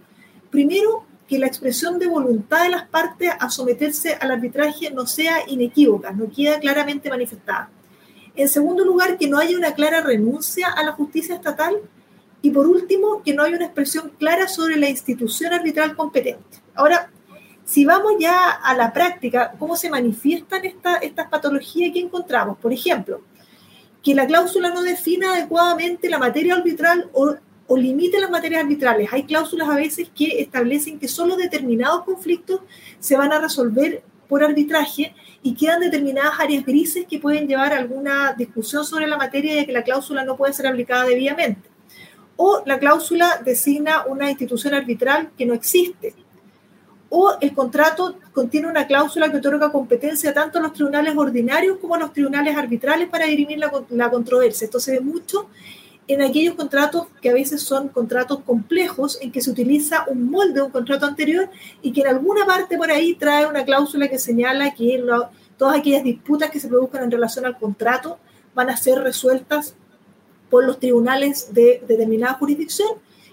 [0.51, 5.49] Primero, que la expresión de voluntad de las partes a someterse al arbitraje no sea
[5.49, 7.71] inequívoca, no queda claramente manifestada.
[8.35, 11.77] En segundo lugar, que no haya una clara renuncia a la justicia estatal.
[12.43, 16.59] Y por último, que no haya una expresión clara sobre la institución arbitral competente.
[16.75, 17.11] Ahora,
[17.71, 22.59] si vamos ya a la práctica, ¿cómo se manifiestan estas patologías que encontramos?
[22.59, 23.21] Por ejemplo,
[24.03, 27.37] que la cláusula no defina adecuadamente la materia arbitral o,
[27.69, 29.09] o, limite las materias arbitrales.
[29.13, 32.63] Hay cláusulas a veces que establecen que solo determinados conflictos
[32.99, 37.77] se van a resolver por arbitraje y quedan determinadas áreas grises que pueden llevar a
[37.77, 41.69] alguna discusión sobre la materia de que la cláusula no puede ser aplicada debidamente.
[42.35, 46.17] O la cláusula designa una institución arbitral que no existe.
[47.13, 51.97] O el contrato contiene una cláusula que otorga competencia tanto a los tribunales ordinarios como
[51.97, 54.65] a los tribunales arbitrales para dirimir la, controversia.
[54.65, 55.49] Esto se ve mucho
[56.07, 60.55] en aquellos contratos que a veces son contratos complejos en que se utiliza un molde
[60.55, 61.51] de un contrato anterior
[61.83, 65.05] y que en alguna parte por ahí trae una cláusula que señala que
[65.57, 68.19] todas aquellas disputas que se produzcan en relación al contrato
[68.55, 69.75] van a ser resueltas
[70.49, 72.89] por los tribunales de determinada jurisdicción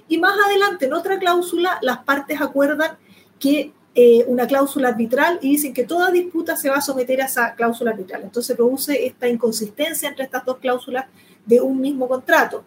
[0.08, 2.98] y más adelante en otra cláusula las partes acuerdan
[3.40, 7.26] que eh, una cláusula arbitral y dicen que toda disputa se va a someter a
[7.26, 8.22] esa cláusula arbitral.
[8.22, 11.06] Entonces produce esta inconsistencia entre estas dos cláusulas
[11.48, 12.64] de un mismo contrato.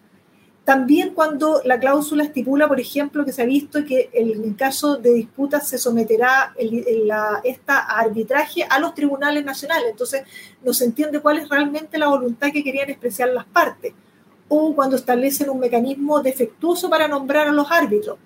[0.65, 5.13] También cuando la cláusula estipula, por ejemplo, que se ha visto que en caso de
[5.13, 6.55] disputas se someterá
[7.45, 9.91] esta arbitraje a los tribunales nacionales.
[9.91, 10.23] Entonces
[10.65, 13.93] no se entiende cuál es realmente la voluntad que querían expresar las partes.
[14.49, 18.19] O cuando establecen un mecanismo defectuoso para nombrar a los árbitros.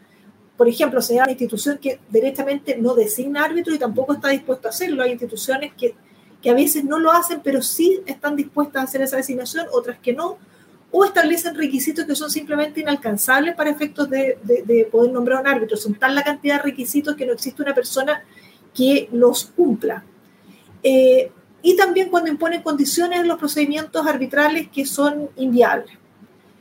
[0.57, 4.69] Por ejemplo, se da una institución que directamente no designa árbitro y tampoco está dispuesta
[4.69, 5.03] a hacerlo.
[5.03, 5.95] Hay instituciones que
[6.45, 9.99] que a veces no lo hacen, pero sí están dispuestas a hacer esa designación, otras
[9.99, 10.37] que no,
[10.91, 15.79] o establecen requisitos que son simplemente inalcanzables para efectos de, poder nombrar un árbitro.
[15.79, 18.23] Son tal la cantidad de requisitos que no existe una persona
[18.75, 20.05] que los cumpla.
[20.83, 25.97] Eh, y también cuando imponen condiciones en los procedimientos arbitrales que son inviables.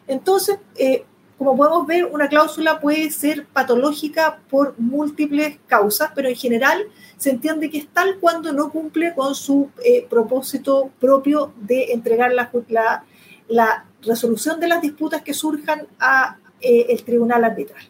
[0.08, 1.03] Entonces, eh,
[1.38, 6.86] como podemos ver, una cláusula puede ser patológica por múltiples causas, pero en general
[7.17, 12.32] se entiende que es tal cuando no cumple con su eh, propósito propio de entregar
[12.34, 17.84] la, resolución de las disputas que surjan a eh, el tribunal arbitral.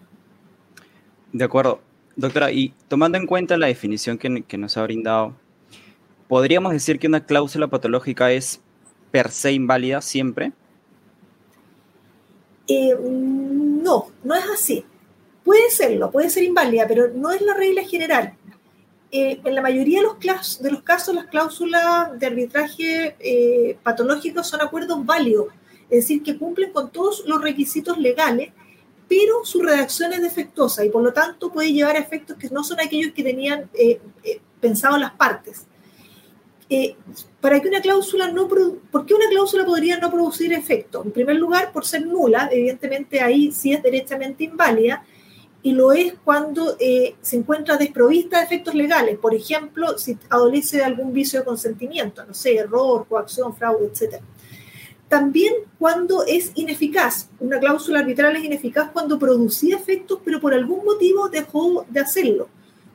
[1.32, 1.82] De acuerdo.
[2.16, 5.34] Doctora, y tomando en cuenta la definición que nos ha brindado,
[6.28, 8.62] ¿podríamos decir que una cláusula patológica es
[9.10, 10.52] per se inválida siempre?
[12.68, 14.86] Eh, no, no es así.
[15.44, 18.38] Puede serlo, puede ser inválida, pero no es la regla general.
[19.12, 24.44] Eh, en la mayoría de los, de los casos, las cláusulas de arbitraje eh, patológico
[24.44, 25.48] son acuerdos válidos,
[25.84, 28.52] es decir, que cumplen con todos los requisitos legales,
[29.08, 32.64] pero su redacción es defectuosa y por lo tanto puede llevar a efectos que no
[32.64, 34.00] son aquellos que tenían eh,
[34.60, 35.68] pensado las partes.
[37.42, 41.04] Para que una cláusula no ¿por qué una cláusula podría no producir efecto?
[41.04, 45.04] En primer lugar, por ser nula, evidentemente ahí sí es derechamente inválida,
[45.64, 50.78] y lo es cuando eh, se encuentra desprovista de efectos legales, por ejemplo, si adolece
[50.78, 54.22] de algún vicio de consentimiento, no sé, error, coacción, fraude, etc.
[55.08, 60.84] También cuando es ineficaz, una cláusula arbitral es ineficaz cuando producía efectos, pero por algún
[60.84, 62.50] motivo dejó de hacerlo.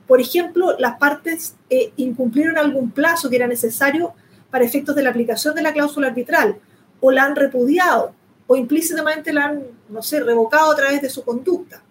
[0.09, 4.15] Por ejemplo, las partes eh, incumplieron algún plazo que era necesario
[4.49, 6.57] para efectos de la aplicación de la cláusula arbitral,
[6.99, 8.15] o la han repudiado,
[8.47, 11.83] o implícitamente la han, no sé, revocado a través de su conducta.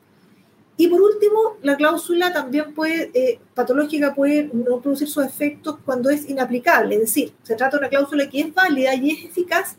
[0.77, 6.11] Y por último, la cláusula también puede, eh, patológica puede no producir sus efectos cuando
[6.11, 9.77] es inaplicable, es decir, se trata de una cláusula que es válida y es eficaz,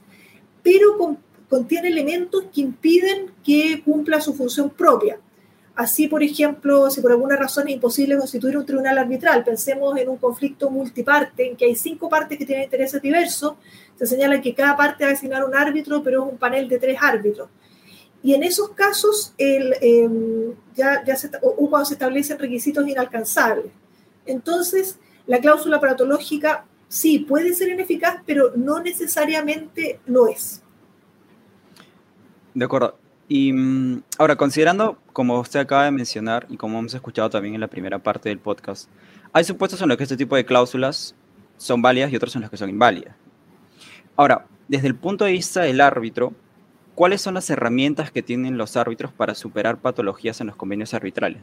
[0.64, 1.18] pero
[1.50, 5.20] contiene elementos que impiden que cumpla su función propia.
[5.80, 10.10] Así, por ejemplo, si por alguna razón es imposible constituir un tribunal arbitral, pensemos en
[10.10, 13.54] un conflicto multiparte en que hay cinco partes que tienen intereses diversos,
[13.98, 16.80] se señala que cada parte va a asignar un árbitro, pero es un panel de
[16.80, 17.48] tres árbitros
[18.22, 23.72] Y en esos casos, em, ya, se, o se establecen requisitos inalcanzables.
[24.26, 30.62] Entonces, la cláusula patológica sí puede ser ineficaz, pero no necesariamente lo es.
[32.54, 32.98] De acuerdo.
[33.30, 37.60] Y mm, ahora, considerando, como usted acaba de mencionar y como hemos escuchado también en
[37.60, 38.90] la primera parte del podcast,
[39.34, 41.14] hay supuestos en los que este tipo de cláusulas
[41.58, 43.18] son válidas y otros en los que son inválidas.
[44.16, 46.32] Ahora, desde el punto de vista del árbitro,
[46.96, 51.42] ¿cuáles son las herramientas que tienen los árbitros para superar patologías en los convenios arbitrales?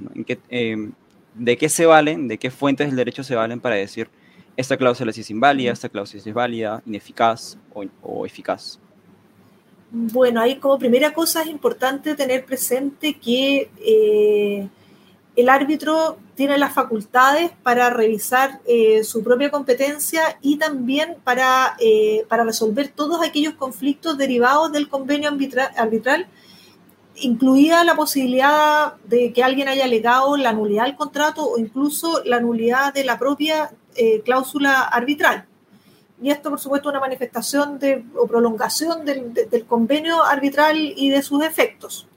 [0.48, 0.92] Em,
[1.34, 4.08] ¿De qué se valen, de qué fuentes del derecho se valen para decir
[4.56, 7.58] esta cláusula es inválida, esta cláusula es válida, ineficaz
[8.02, 8.80] o, eficaz?
[9.90, 14.68] Bueno, ahí como primera cosa es importante tener presente que eh,
[15.36, 22.24] el árbitro tiene las facultades para revisar eh, su propia competencia y también para, eh,
[22.28, 26.26] para, resolver todos aquellos conflictos derivados del convenio arbitral,
[27.16, 32.40] incluida la posibilidad de que alguien haya alegado la nulidad del contrato o incluso la
[32.40, 35.46] nulidad de la propia eh, cláusula arbitral.
[36.20, 41.10] Y esto, por supuesto, es una manifestación de, o prolongación del, del convenio arbitral y
[41.10, 42.08] de sus efectos.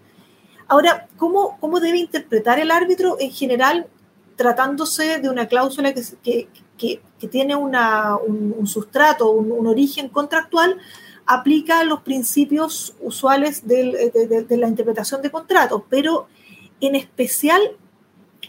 [0.69, 3.87] Ahora, ¿cómo, ¿cómo debe interpretar el árbitro en general
[4.35, 10.77] tratándose de una cláusula que, que, que, tiene una, un, sustrato, un, origen contractual?
[11.31, 16.27] aplica los principios usuales de, de, de, la interpretación de contratos, pero
[16.81, 17.61] en especial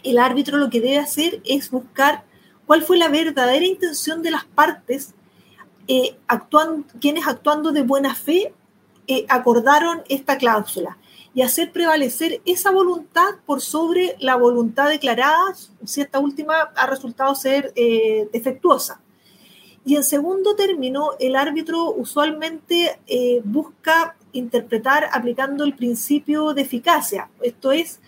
[0.01, 2.23] el árbitro lo que debe hacer es buscar
[2.65, 5.13] cuál fue la verdadera intención de las partes,
[5.91, 6.15] eh,
[7.01, 8.53] quienes actuando de buena fe
[9.07, 10.97] eh, acordaron esta cláusula
[11.33, 17.35] y hacer prevalecer esa voluntad por sobre la voluntad declarada si esta última ha resultado
[17.35, 19.01] ser eh, defectuosa.
[19.83, 27.29] Y en segundo término, el árbitro usualmente eh, busca interpretar aplicando el principio de eficacia,
[27.41, 27.99] esto es,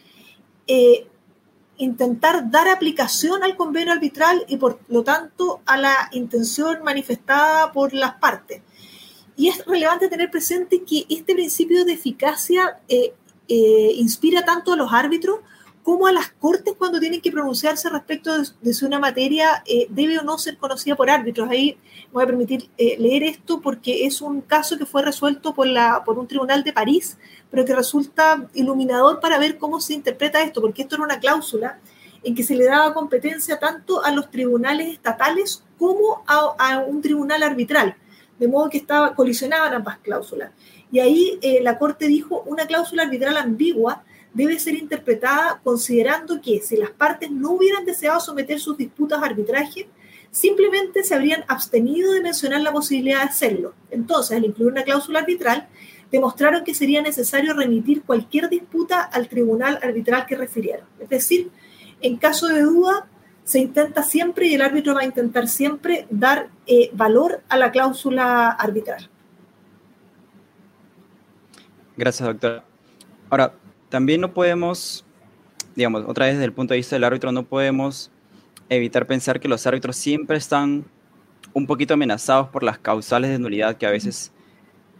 [1.83, 7.93] intentar dar aplicación al convenio arbitral y por lo tanto a la intención manifestada por
[7.93, 8.61] las partes.
[9.35, 13.13] Y es relevante tener presente que este principio de eficacia eh,
[13.47, 15.39] eh, inspira tanto a los árbitros
[15.83, 20.17] como a las cortes cuando tienen que pronunciarse respecto de, si una materia eh, debe
[20.17, 21.49] o no ser conocida por árbitros.
[21.49, 21.77] Ahí
[22.11, 26.17] voy a permitir leer esto porque es un caso que fue resuelto por, la, por
[26.17, 27.17] un tribunal de París,
[27.51, 31.79] pero que resulta iluminador para ver cómo se interpreta esto, porque esto era una cláusula
[32.23, 37.01] en que se le daba competencia tanto a los tribunales estatales como a, a un
[37.01, 37.97] tribunal arbitral
[38.39, 40.51] de modo que estaba, colisionaban ambas cláusulas.
[40.91, 46.59] Y ahí eh, la Corte dijo, una cláusula arbitral ambigua debe ser interpretada considerando que
[46.61, 49.87] si las partes no hubieran deseado someter sus disputas a arbitraje,
[50.31, 53.73] simplemente se habrían abstenido de mencionar la posibilidad de hacerlo.
[53.91, 55.67] Entonces, al incluir una cláusula arbitral,
[56.11, 60.85] demostraron que sería necesario remitir cualquier disputa al tribunal arbitral que refirieron.
[60.99, 61.51] Es decir,
[62.01, 63.07] en caso de duda,
[63.43, 67.71] se intenta siempre y el árbitro va a intentar siempre dar eh, valor a la
[67.71, 69.09] cláusula arbitral.
[71.95, 72.63] Gracias, doctora.
[73.29, 73.53] Ahora,
[73.93, 75.05] también no podemos,
[75.75, 78.09] digamos, otra vez desde el punto de vista del árbitro, no podemos
[78.67, 80.85] evitar pensar que los árbitros siempre están
[81.53, 84.31] un poquito amenazados por las causales de nulidad que a veces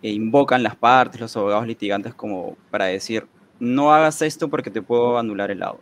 [0.04, 3.26] eh, invocan las partes, los abogados litigantes, como para decir,
[3.60, 5.82] no hagas esto porque te puedo anular el lado.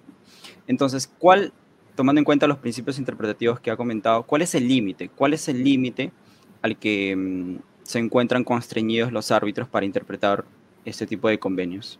[0.65, 1.51] Entonces, ¿cuál
[1.95, 5.09] tomando en cuenta los principios interpretativos que ha comentado, ¿cuál es el límite?
[5.09, 6.13] ¿Cuál es el límite
[6.61, 10.45] al que mm, se encuentran constreñidos los árbitros para interpretar
[10.85, 11.99] este tipo de convenios?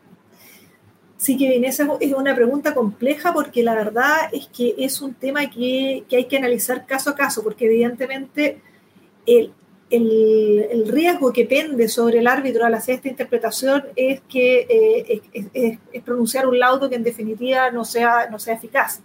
[1.21, 5.51] Sí, que esa es una pregunta compleja porque la verdad es que es un tema
[5.51, 8.59] que, que hay que analizar caso a caso, porque evidentemente
[9.27, 9.53] el,
[9.91, 15.21] el, el, riesgo que pende sobre el árbitro al hacer esta interpretación es que eh,
[15.31, 19.01] es, es, pronunciar un laudo que en definitiva no sea, no sea eficaz.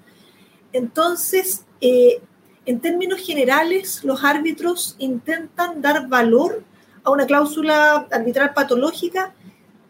[0.72, 2.22] Entonces, eh,
[2.64, 6.64] en términos generales, los árbitros intentan dar valor
[7.04, 9.34] a una cláusula arbitral patológica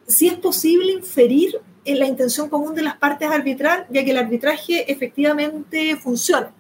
[0.09, 4.19] si es posible inferir en la intención común de las partes arbitrar, ya que el
[4.19, 6.53] arbitraje efectivamente funciona.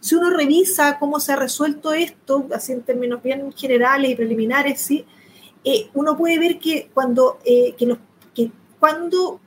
[0.00, 4.80] Si uno revisa cómo se ha resuelto esto, así en términos bien generales y preliminares,
[4.80, 5.04] ¿sí?
[5.64, 7.96] Eh, uno puede ver que cuando, eh, que
[8.78, 9.40] cuando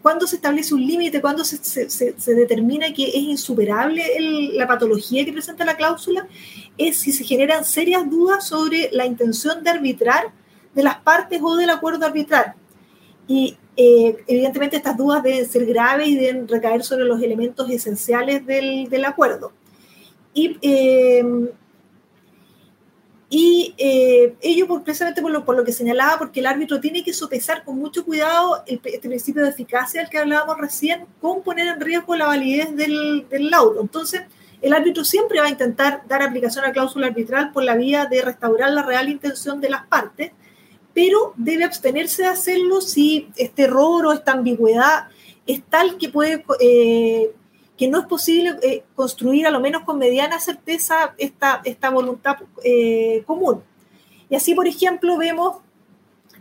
[0.00, 1.20] ¿Cuándo se establece un límite?
[1.20, 4.02] ¿Cuándo se, se, determina que es insuperable
[4.54, 6.26] la patología que presenta la cláusula?
[6.78, 10.32] Es si se generan serias dudas sobre la intención de arbitrar
[10.74, 12.54] de las partes o del acuerdo arbitral.
[13.28, 18.46] Y eh, evidentemente estas dudas deben ser graves y deben recaer sobre los elementos esenciales
[18.46, 19.52] del, del acuerdo.
[20.32, 21.24] Y, eh,
[23.36, 27.02] Y eh, ello por, precisamente por lo, por lo, que señalaba, porque el árbitro tiene
[27.02, 31.42] que sopesar con mucho cuidado el, este principio de eficacia del que hablábamos recién, con
[31.42, 33.80] poner en riesgo la validez del, del laudo.
[33.80, 34.22] Entonces,
[34.62, 38.06] el árbitro siempre va a intentar dar aplicación a la cláusula arbitral por la vía
[38.06, 40.30] de restaurar la real intención de las partes,
[40.94, 45.08] pero debe abstenerse de hacerlo si este error o esta ambigüedad
[45.46, 47.32] es tal que puede eh,
[47.76, 52.36] que no es posible eh, construir a lo menos con mediana certeza esta, esta voluntad
[52.62, 53.62] eh, común.
[54.30, 55.56] Y así, por ejemplo, vemos,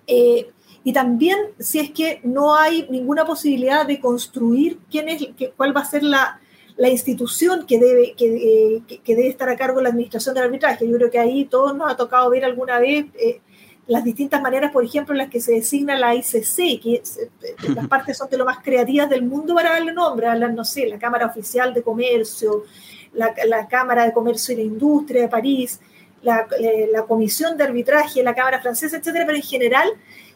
[0.06, 5.28] y también si es que no hay ninguna posibilidad de construir quién es,
[5.58, 6.40] cuál va a ser la,
[6.78, 10.88] la institución que debe, que, que, debe estar a cargo de la administración del arbitraje.
[10.88, 13.06] Yo creo que ahí todos nos ha tocado ver alguna vez
[13.88, 17.02] las distintas maneras, por ejemplo, en las que se designa la ICC, que eh,
[17.76, 20.64] las partes son de lo más creativas del mundo para darle nombre, a la, no
[20.64, 22.64] sé, la Cámara Oficial de Comercio,
[23.14, 25.80] la, la Cámara de Comercio y la Industria de París,
[26.22, 29.90] la, eh, la, Comisión de Arbitraje, la Cámara Francesa, etcétera, pero en general,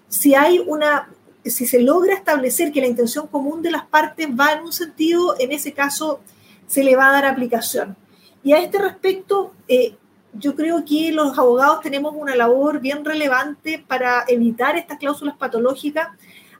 [0.09, 1.09] si hay una,
[1.45, 5.35] si se logra establecer que la intención común de las partes va en un sentido,
[5.39, 6.19] en ese caso
[6.67, 7.95] se le va a dar aplicación.
[8.43, 9.95] Y a este respecto, eh,
[10.33, 16.09] yo creo que los abogados tenemos una labor bien relevante para evitar estas cláusulas patológicas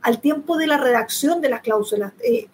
[0.02, 2.14] al tiempo de la redacción de las cláusulas.
[2.24, 2.48] Eh,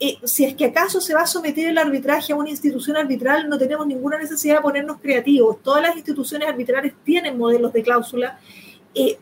[0.00, 3.48] eh, si es que acaso se va a someter el arbitraje a una institución arbitral,
[3.48, 5.62] no tenemos ninguna necesidad de ponernos creativos.
[5.62, 8.38] Todas las instituciones arbitrales tienen modelos de cláusula.
[8.94, 9.18] Eh,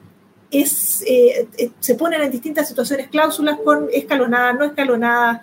[0.50, 5.42] se ponen en distintas situaciones cláusulas con escalonadas, no escalonadas,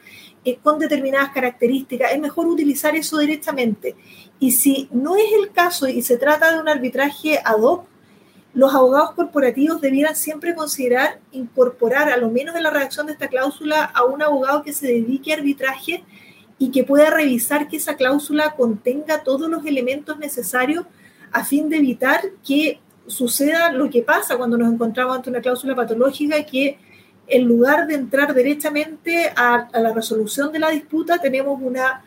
[0.55, 2.11] con determinadas características.
[2.13, 3.95] Es mejor utilizar eso directamente.
[4.39, 7.85] Y si no es el caso y se trata de un arbitraje ad hoc,
[8.53, 13.27] los abogados corporativos debieran siempre considerar incorporar, a lo menos en la redacción de esta
[13.27, 16.03] cláusula, a un abogado que se dedique a arbitraje
[16.57, 20.85] y que pueda revisar que esa cláusula contenga todos los elementos necesarios
[21.31, 25.75] a fin de evitar que suceda lo que pasa cuando nos encontramos ante una cláusula
[25.75, 26.79] patológica, que
[27.27, 32.03] en lugar de entrar directamente a, la resolución de la disputa, tenemos una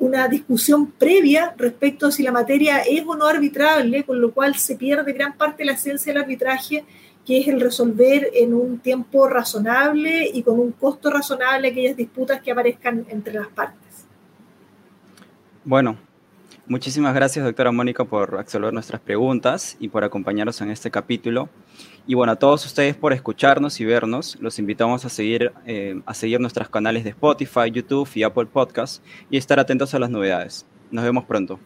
[0.00, 4.54] una discusión previa respecto a si la materia es o no arbitrable, con lo cual
[4.54, 6.84] se pierde gran parte de la esencia del arbitraje,
[7.26, 12.40] que es el resolver en un tiempo razonable y con un costo razonable aquellas disputas
[12.40, 14.06] que aparezcan entre las partes.
[15.64, 15.98] Bueno,
[16.66, 21.48] muchísimas gracias, doctora Mónica, por resolver nuestras preguntas y por acompañarnos en este capítulo.
[22.10, 26.14] Y bueno, a todos ustedes por escucharnos y vernos, los invitamos a seguir, eh, a
[26.14, 30.64] seguir nuestros canales de Spotify, YouTube y Apple Podcasts y estar atentos a las novedades.
[30.90, 31.60] Nos vemos pronto.